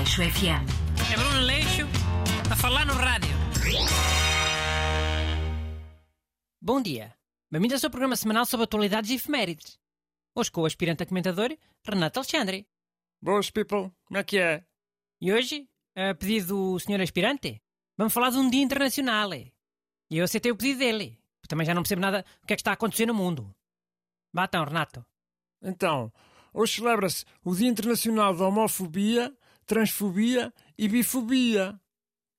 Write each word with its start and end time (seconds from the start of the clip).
Leixo 0.00 0.22
FM. 0.22 0.64
É 1.12 1.14
Bruno 1.14 1.40
Leixo 1.40 1.82
a 2.50 2.56
falar 2.56 2.86
no 2.86 2.94
rádio. 2.94 3.36
Bom 6.58 6.80
dia. 6.80 7.14
Bem-vindo 7.50 7.74
ao 7.74 7.80
seu 7.80 7.90
programa 7.90 8.16
semanal 8.16 8.46
sobre 8.46 8.64
atualidades 8.64 9.10
e 9.10 9.16
efemérides. 9.16 9.78
Hoje 10.34 10.50
com 10.50 10.62
o 10.62 10.64
aspirante 10.64 11.02
a 11.02 11.06
comentador, 11.06 11.54
Renato 11.84 12.18
Alexandre. 12.18 12.66
Boas, 13.20 13.50
people. 13.50 13.92
Como 14.06 14.16
é 14.16 14.24
que 14.24 14.38
é? 14.38 14.64
E 15.20 15.30
hoje, 15.34 15.68
a 15.94 16.14
pedido 16.14 16.46
do 16.46 16.80
senhor 16.80 17.02
aspirante, 17.02 17.60
vamos 17.94 18.14
falar 18.14 18.30
de 18.30 18.38
um 18.38 18.48
dia 18.48 18.62
internacional. 18.62 19.34
E 19.34 19.52
eu 20.12 20.24
aceitei 20.24 20.50
o 20.50 20.56
pedido 20.56 20.78
dele. 20.78 21.20
porque 21.42 21.50
Também 21.50 21.66
já 21.66 21.74
não 21.74 21.82
percebo 21.82 22.00
nada 22.00 22.24
do 22.40 22.46
que 22.46 22.54
é 22.54 22.56
que 22.56 22.62
está 22.62 22.70
a 22.70 22.74
acontecer 22.74 23.04
no 23.04 23.12
mundo. 23.12 23.54
Vá 24.32 24.44
então, 24.44 24.64
Renato. 24.64 25.04
Então, 25.60 26.10
hoje 26.54 26.76
celebra-se 26.76 27.26
o 27.44 27.54
Dia 27.54 27.68
Internacional 27.68 28.34
da 28.34 28.46
Homofobia, 28.46 29.36
Transfobia 29.70 30.52
e 30.76 30.88
Bifobia. 30.88 31.80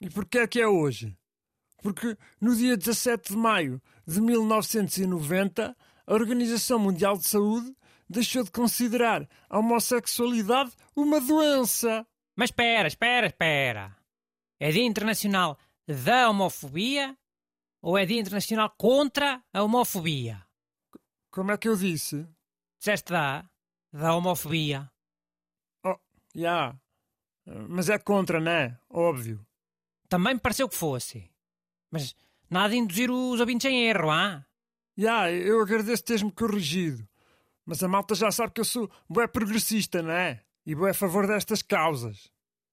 E 0.00 0.10
porquê 0.10 0.38
é 0.38 0.48
que 0.48 0.60
é 0.60 0.66
hoje? 0.66 1.16
Porque 1.80 2.18
no 2.40 2.56
dia 2.56 2.76
17 2.76 3.34
de 3.34 3.38
maio 3.38 3.80
de 4.04 4.20
1990, 4.20 5.76
a 6.08 6.12
Organização 6.12 6.80
Mundial 6.80 7.16
de 7.16 7.28
Saúde 7.28 7.72
deixou 8.08 8.42
de 8.42 8.50
considerar 8.50 9.28
a 9.48 9.60
homossexualidade 9.60 10.72
uma 10.96 11.20
doença. 11.20 12.04
Mas 12.34 12.50
espera, 12.50 12.88
espera, 12.88 13.28
espera. 13.28 13.96
É 14.58 14.72
Dia 14.72 14.84
Internacional 14.84 15.56
da 15.86 16.28
Homofobia 16.28 17.16
ou 17.80 17.96
é 17.96 18.04
Dia 18.04 18.18
Internacional 18.18 18.74
contra 18.76 19.40
a 19.52 19.62
homofobia? 19.62 20.44
Como 21.30 21.52
é 21.52 21.56
que 21.56 21.68
eu 21.68 21.76
disse? 21.76 22.26
Disseste 22.80 23.12
da, 23.12 23.48
da 23.92 24.16
homofobia. 24.16 24.90
Oh, 25.86 25.96
já. 26.34 26.76
Mas 27.68 27.88
é 27.88 27.98
contra, 27.98 28.38
não 28.38 28.52
é? 28.52 28.78
Óbvio. 28.88 29.44
Também 30.08 30.34
me 30.34 30.40
pareceu 30.40 30.68
que 30.68 30.76
fosse. 30.76 31.30
Mas 31.90 32.14
nada 32.48 32.70
de 32.70 32.76
induzir 32.76 33.10
os 33.10 33.40
ouvintes 33.40 33.68
em 33.70 33.86
erro, 33.88 34.10
ah? 34.10 34.44
Já, 34.96 35.30
eu 35.32 35.60
agradeço 35.60 36.04
teres-me 36.04 36.30
corrigido. 36.30 37.08
Mas 37.64 37.82
a 37.82 37.88
malta 37.88 38.14
já 38.14 38.30
sabe 38.30 38.52
que 38.52 38.60
eu 38.60 38.64
sou 38.64 38.90
bué 39.08 39.26
progressista, 39.26 40.02
não 40.02 40.12
é? 40.12 40.42
E 40.64 40.74
bué 40.74 40.90
a 40.90 40.94
favor 40.94 41.26
destas 41.26 41.62
causas. 41.62 42.30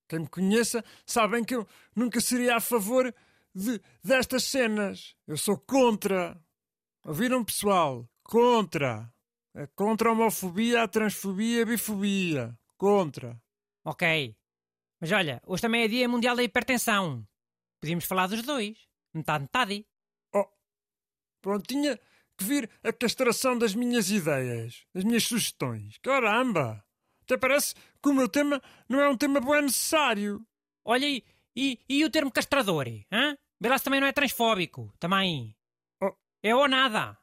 Quem 0.08 0.20
me 0.20 0.28
conheça 0.28 0.84
sabem 1.06 1.44
que 1.44 1.56
eu 1.56 1.68
nunca 1.96 2.22
seria 2.22 2.58
a 2.58 2.62
favor 2.62 3.14
de, 3.54 3.82
destas 4.04 4.44
cenas. 4.44 5.16
Eu 5.28 5.38
sou 5.38 5.58
contra. 5.58 6.40
Ouviram, 7.04 7.44
pessoal? 7.44 8.08
Contra. 8.24 9.12
É 9.56 9.68
contra 9.76 10.10
a 10.10 10.12
homofobia, 10.12 10.84
a 10.84 10.88
transfobia 10.88 11.64
a 11.64 11.66
bifobia. 11.66 12.58
Contra. 12.78 13.42
Ok. 13.84 14.36
Mas 15.00 15.12
olha, 15.12 15.42
hoje 15.46 15.62
também 15.62 15.84
é 15.84 15.88
Dia 15.88 16.10
Mundial 16.10 16.36
da 16.36 16.44
Hipertensão. 16.44 17.28
Podíamos 17.80 18.06
falar 18.06 18.28
dos 18.28 18.42
dois. 18.42 18.78
Metade, 19.14 19.44
metade. 19.44 19.86
Oh, 20.34 20.48
pronto, 21.42 21.68
tinha 21.68 21.98
que 22.38 22.44
vir 22.44 22.70
a 22.84 22.92
castração 22.92 23.58
das 23.58 23.76
minhas 23.76 24.10
ideias, 24.10 24.86
das 24.94 25.04
minhas 25.04 25.24
sugestões. 25.24 25.98
Caramba! 26.00 26.84
Até 27.24 27.38
parece 27.38 27.76
que 28.02 28.10
o 28.10 28.14
meu 28.14 28.30
tema 28.30 28.62
não 28.88 29.00
é 29.00 29.10
um 29.10 29.18
tema 29.18 29.40
bem 29.40 29.64
necessário. 29.64 30.46
Olha, 30.86 31.06
e, 31.06 31.24
e, 31.56 31.80
e 31.90 32.06
o 32.06 32.10
termo 32.10 32.32
castrador? 32.32 32.86
Hã? 33.12 33.38
Belas 33.60 33.82
também 33.82 34.00
não 34.00 34.08
é 34.08 34.14
transfóbico. 34.14 34.94
Também. 35.00 35.56
Oh. 36.02 36.16
É 36.42 36.56
ou 36.56 36.68
nada. 36.68 37.18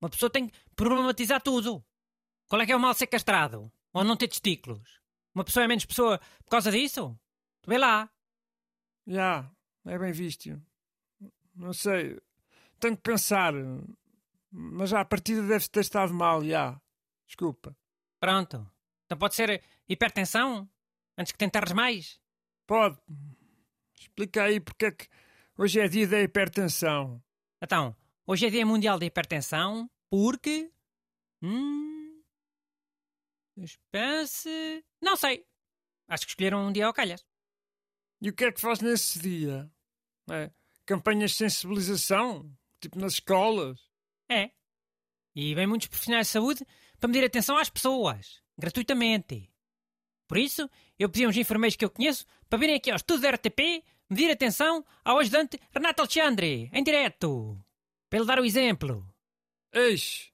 Uma 0.00 0.08
pessoa 0.08 0.30
tem 0.30 0.48
que 0.48 0.58
problematizar 0.74 1.40
tudo. 1.42 1.84
Qual 2.48 2.60
é 2.62 2.66
que 2.66 2.72
é 2.72 2.76
o 2.76 2.80
mal 2.80 2.94
ser 2.94 3.06
castrado? 3.06 3.70
Ou 3.92 4.02
não 4.02 4.16
ter 4.16 4.28
testículos? 4.28 5.01
Uma 5.34 5.44
pessoa 5.44 5.64
é 5.64 5.68
menos 5.68 5.84
pessoa 5.84 6.18
por 6.44 6.50
causa 6.50 6.70
disso? 6.70 7.18
Vê 7.66 7.78
lá. 7.78 8.10
Já, 9.06 9.50
é 9.86 9.98
bem 9.98 10.12
visto. 10.12 10.60
Não 11.54 11.72
sei. 11.72 12.18
Tenho 12.78 12.96
que 12.96 13.02
pensar. 13.02 13.52
Mas 14.50 14.90
já 14.90 15.00
a 15.00 15.04
partida 15.04 15.42
deve 15.42 15.68
ter 15.68 15.80
estado 15.80 16.12
mal, 16.12 16.44
já. 16.44 16.80
Desculpa. 17.26 17.76
Pronto. 18.20 18.70
Então 19.06 19.18
pode 19.18 19.34
ser 19.34 19.62
hipertensão? 19.88 20.68
Antes 21.16 21.32
que 21.32 21.38
tentares 21.38 21.72
mais? 21.72 22.20
Pode. 22.66 22.98
Explica 23.98 24.44
aí 24.44 24.60
porque 24.60 24.86
é 24.86 24.90
que 24.92 25.08
hoje 25.56 25.80
é 25.80 25.88
dia 25.88 26.06
da 26.06 26.20
hipertensão. 26.20 27.22
Então, 27.60 27.94
hoje 28.26 28.46
é 28.46 28.50
Dia 28.50 28.66
Mundial 28.66 28.98
da 28.98 29.06
Hipertensão 29.06 29.88
porque. 30.10 30.70
Hum. 31.40 31.91
Pense. 33.90 34.84
Não 35.00 35.16
sei. 35.16 35.46
Acho 36.08 36.26
que 36.26 36.32
escolheram 36.32 36.66
um 36.66 36.72
dia 36.72 36.86
ao 36.86 36.92
calhas. 36.92 37.24
E 38.20 38.28
o 38.28 38.34
que 38.34 38.44
é 38.44 38.52
que 38.52 38.60
faz 38.60 38.80
nesse 38.80 39.18
dia? 39.18 39.70
É, 40.30 40.50
campanhas 40.86 41.32
de 41.32 41.38
sensibilização? 41.38 42.50
Tipo 42.80 42.98
nas 42.98 43.14
escolas? 43.14 43.80
É. 44.30 44.50
E 45.34 45.54
vem 45.54 45.66
muitos 45.66 45.88
profissionais 45.88 46.26
de 46.26 46.32
saúde 46.32 46.66
para 46.98 47.08
medir 47.08 47.24
atenção 47.24 47.56
às 47.56 47.70
pessoas, 47.70 48.42
gratuitamente. 48.58 49.50
Por 50.28 50.38
isso, 50.38 50.68
eu 50.98 51.08
pedi 51.08 51.24
a 51.24 51.28
uns 51.28 51.36
enfermeiros 51.36 51.76
que 51.76 51.84
eu 51.84 51.90
conheço 51.90 52.26
para 52.48 52.58
virem 52.58 52.76
aqui 52.76 52.90
ao 52.90 52.96
estúdio 52.96 53.22
da 53.22 53.30
RTP 53.30 53.84
medir 54.08 54.30
atenção 54.30 54.84
ao 55.04 55.18
ajudante 55.18 55.58
Renato 55.72 56.02
Alexandre, 56.02 56.70
em 56.72 56.82
direto. 56.82 57.58
Para 58.08 58.18
ele 58.18 58.26
dar 58.26 58.40
o 58.40 58.44
exemplo. 58.44 59.06
Eis! 59.72 60.30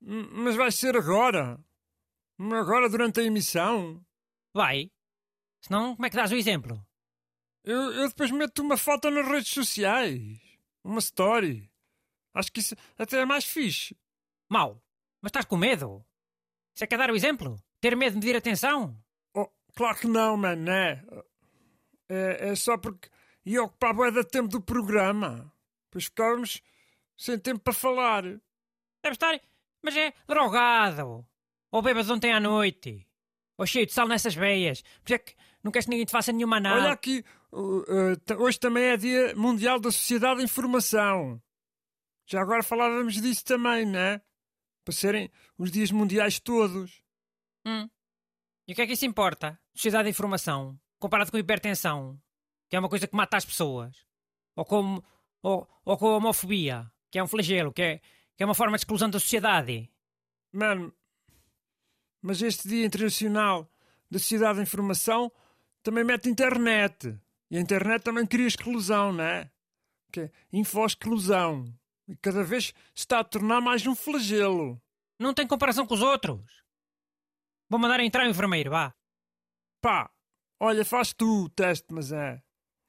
Mas 0.00 0.56
vai 0.56 0.70
ser 0.70 0.96
agora? 0.96 1.58
Agora 2.38 2.88
durante 2.88 3.20
a 3.20 3.24
emissão? 3.24 4.04
Vai. 4.54 4.90
Senão, 5.60 5.94
como 5.94 6.06
é 6.06 6.10
que 6.10 6.16
dás 6.16 6.30
o 6.30 6.36
exemplo? 6.36 6.84
Eu, 7.64 7.92
eu 7.92 8.08
depois 8.08 8.30
meto 8.30 8.62
uma 8.62 8.76
foto 8.76 9.10
nas 9.10 9.26
redes 9.26 9.52
sociais. 9.52 10.38
Uma 10.84 11.00
story. 11.00 11.70
Acho 12.32 12.52
que 12.52 12.60
isso 12.60 12.76
até 12.96 13.18
é 13.18 13.24
mais 13.24 13.44
fixe. 13.44 13.96
Mau. 14.48 14.82
Mas 15.20 15.30
estás 15.30 15.44
com 15.44 15.56
medo? 15.56 16.04
Isso 16.74 16.84
é 16.84 16.86
que 16.86 16.94
é 16.94 16.98
dar 16.98 17.10
o 17.10 17.16
exemplo? 17.16 17.60
Ter 17.80 17.96
medo 17.96 18.12
de 18.12 18.18
medir 18.26 18.36
atenção? 18.36 18.96
Oh, 19.34 19.48
claro 19.74 19.98
que 19.98 20.06
não, 20.06 20.36
mano, 20.36 20.62
né? 20.62 21.04
É, 22.08 22.50
é 22.50 22.54
só 22.54 22.78
porque 22.78 23.10
ia 23.44 23.62
ocupar 23.62 23.92
bué 23.92 24.10
de 24.10 24.24
tempo 24.24 24.48
do 24.48 24.60
programa. 24.60 25.52
Pois 25.90 26.04
ficávamos 26.04 26.62
sem 27.16 27.38
tempo 27.38 27.60
para 27.60 27.72
falar. 27.72 28.22
Deve 28.22 29.14
estar, 29.14 29.40
mas 29.82 29.96
é 29.96 30.12
drogado. 30.26 31.26
Ou 31.70 31.82
bêbado 31.82 32.12
ontem 32.12 32.32
à 32.32 32.40
noite. 32.40 33.06
Ou 33.56 33.66
cheio 33.66 33.86
de 33.86 33.92
sal 33.92 34.08
nessas 34.08 34.34
veias. 34.34 34.82
Por 35.02 35.12
é 35.12 35.18
que 35.18 35.34
não 35.62 35.72
queres 35.72 35.86
que 35.86 35.90
ninguém 35.90 36.06
te 36.06 36.12
faça 36.12 36.32
nenhuma 36.32 36.56
Olha 36.56 36.70
análise. 36.70 36.92
aqui, 36.92 37.24
uh, 37.52 37.58
uh, 37.58 38.42
hoje 38.42 38.58
também 38.58 38.84
é 38.84 38.96
Dia 38.96 39.34
Mundial 39.34 39.80
da 39.80 39.90
Sociedade 39.90 40.38
de 40.38 40.44
Informação. 40.44 41.42
Já 42.26 42.40
agora 42.40 42.62
falávamos 42.62 43.14
disso 43.14 43.44
também, 43.44 43.86
né? 43.86 44.20
Para 44.84 44.94
serem 44.94 45.30
os 45.56 45.70
dias 45.70 45.90
mundiais 45.90 46.38
todos. 46.38 47.02
Hum. 47.66 47.88
E 48.66 48.72
o 48.72 48.74
que 48.74 48.82
é 48.82 48.86
que 48.86 48.92
isso 48.92 49.06
importa? 49.06 49.58
Sociedade 49.74 50.04
de 50.04 50.10
informação. 50.10 50.78
Comparado 50.98 51.30
com 51.30 51.38
hipertensão. 51.38 52.20
Que 52.68 52.76
é 52.76 52.78
uma 52.78 52.88
coisa 52.88 53.06
que 53.06 53.16
mata 53.16 53.36
as 53.36 53.44
pessoas. 53.44 54.06
Ou 54.54 54.64
com, 54.64 55.02
ou, 55.42 55.68
ou 55.84 55.96
com 55.96 56.08
a 56.08 56.16
homofobia. 56.16 56.90
Que 57.10 57.18
é 57.18 57.22
um 57.22 57.26
flagelo. 57.26 57.72
Que 57.72 57.82
é, 57.82 58.00
que 58.38 58.44
é 58.44 58.46
uma 58.46 58.54
forma 58.54 58.76
de 58.76 58.82
exclusão 58.82 59.10
da 59.10 59.18
sociedade. 59.18 59.90
Mano, 60.52 60.94
mas 62.22 62.40
este 62.40 62.68
Dia 62.68 62.86
Internacional 62.86 63.68
da 64.08 64.20
Sociedade 64.20 64.58
de 64.58 64.62
Informação 64.62 65.32
também 65.82 66.04
mete 66.04 66.28
internet. 66.28 67.18
E 67.50 67.58
a 67.58 67.60
internet 67.60 68.04
também 68.04 68.24
cria 68.24 68.46
exclusão, 68.46 69.12
não 69.12 69.24
é? 69.24 69.50
Que 70.12 70.20
é 70.20 70.30
info-exclusão. 70.52 71.74
E 72.06 72.14
cada 72.16 72.44
vez 72.44 72.66
se 72.66 72.74
está 72.94 73.18
a 73.18 73.24
tornar 73.24 73.60
mais 73.60 73.84
um 73.88 73.96
flagelo. 73.96 74.80
Não 75.18 75.34
tem 75.34 75.44
comparação 75.44 75.84
com 75.84 75.94
os 75.94 76.00
outros. 76.00 76.62
Vou 77.68 77.80
mandar 77.80 77.98
entrar 77.98 78.24
o 78.24 78.30
enfermeiro, 78.30 78.70
vá. 78.70 78.94
Pá, 79.82 80.12
olha, 80.60 80.84
faz 80.84 81.12
tu 81.12 81.46
o 81.46 81.48
teste, 81.48 81.92
mas 81.92 82.12
é. 82.12 82.40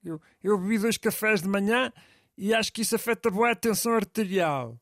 Eu, 0.04 0.22
eu 0.44 0.60
bebi 0.60 0.78
dois 0.78 0.96
cafés 0.96 1.42
de 1.42 1.48
manhã 1.48 1.92
e 2.38 2.54
acho 2.54 2.72
que 2.72 2.82
isso 2.82 2.96
afeta 2.96 3.32
bué 3.32 3.52
a 3.52 3.56
tensão 3.56 3.94
arterial. 3.94 4.80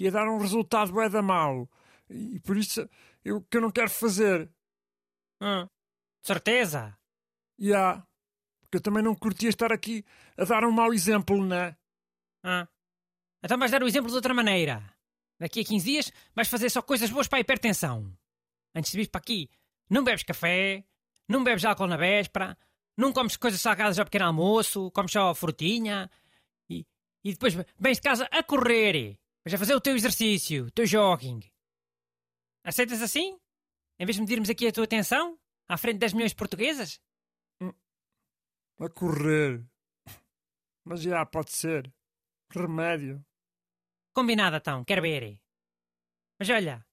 Que 0.00 0.04
ia 0.04 0.10
dar 0.10 0.26
um 0.30 0.38
resultado 0.38 0.92
bué 0.92 1.10
da 1.10 1.20
mau. 1.20 1.68
E 2.08 2.40
por 2.40 2.56
isso 2.56 2.88
eu 3.22 3.42
que 3.42 3.58
eu 3.58 3.60
não 3.60 3.70
quero 3.70 3.90
fazer. 3.90 4.50
Hum. 5.42 5.66
De 6.22 6.26
certeza. 6.26 6.96
E 7.58 7.74
há. 7.74 8.02
Porque 8.62 8.78
eu 8.78 8.80
também 8.80 9.02
não 9.02 9.14
curtia 9.14 9.50
estar 9.50 9.70
aqui 9.70 10.02
a 10.38 10.44
dar 10.44 10.64
um 10.64 10.72
mau 10.72 10.94
exemplo, 10.94 11.44
né? 11.44 11.76
Ah. 12.42 12.66
Então 13.44 13.58
vais 13.58 13.70
dar 13.70 13.82
o 13.82 13.86
exemplo 13.86 14.08
de 14.08 14.16
outra 14.16 14.32
maneira. 14.32 14.82
Daqui 15.38 15.60
a 15.60 15.64
15 15.66 15.84
dias 15.84 16.12
vais 16.34 16.48
fazer 16.48 16.70
só 16.70 16.80
coisas 16.80 17.10
boas 17.10 17.28
para 17.28 17.36
a 17.36 17.42
hipertensão. 17.42 18.10
Antes 18.74 18.92
de 18.92 18.96
vir 18.96 19.10
para 19.10 19.20
aqui, 19.20 19.50
não 19.90 20.02
bebes 20.02 20.22
café, 20.22 20.82
não 21.28 21.44
bebes 21.44 21.66
álcool 21.66 21.86
na 21.86 21.98
véspera, 21.98 22.56
não 22.96 23.12
comes 23.12 23.36
coisas 23.36 23.60
salgadas 23.60 23.98
ao 23.98 24.06
pequeno 24.06 24.24
almoço, 24.24 24.90
comes 24.92 25.12
só 25.12 25.34
frutinha 25.34 26.10
e, 26.70 26.86
e 27.22 27.32
depois 27.32 27.52
vens 27.78 27.98
de 27.98 28.02
casa 28.02 28.26
a 28.32 28.42
correr. 28.42 29.19
Vais 29.44 29.54
a 29.54 29.58
fazer 29.58 29.74
o 29.74 29.80
teu 29.80 29.96
exercício, 29.96 30.66
o 30.66 30.70
teu 30.70 30.86
jogging. 30.86 31.40
Aceitas 32.62 33.00
assim? 33.00 33.38
Em 33.98 34.04
vez 34.04 34.16
de 34.16 34.20
medirmos 34.20 34.50
aqui 34.50 34.66
a 34.66 34.72
tua 34.72 34.84
atenção? 34.84 35.38
À 35.66 35.78
frente 35.78 35.94
de 35.94 36.00
10 36.00 36.12
milhões 36.12 36.32
de 36.32 36.36
portuguesas? 36.36 37.00
A 37.62 38.88
correr. 38.88 39.62
Mas 40.84 41.02
já, 41.02 41.24
pode 41.24 41.52
ser. 41.52 41.92
Remédio. 42.50 43.24
Combinado, 44.14 44.56
então. 44.56 44.84
Quero 44.84 45.02
ver. 45.02 45.40
Mas 46.38 46.48
olha, 46.50 46.84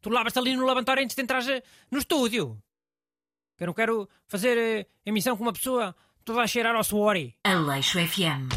tu 0.00 0.10
lavas-te 0.10 0.38
ali 0.38 0.56
no 0.56 0.64
lavatório 0.64 1.02
antes 1.02 1.14
de 1.14 1.22
entrar 1.22 1.42
no 1.90 1.98
estúdio. 1.98 2.62
Eu 3.58 3.66
não 3.66 3.74
quero 3.74 4.08
fazer 4.26 4.56
eh, 4.56 4.86
emissão 5.04 5.36
com 5.36 5.42
uma 5.42 5.52
pessoa 5.52 5.94
toda 6.24 6.42
a 6.42 6.46
cheirar 6.46 6.74
ao 6.74 6.84
suor. 6.84 7.16
Aleixo 7.44 7.98
FM. 7.98 8.50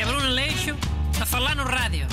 É 0.00 0.04
Bruno 0.04 0.26
Aleixo 0.26 0.76
a 1.22 1.26
falar 1.26 1.54
no 1.54 1.64
rádio. 1.64 2.06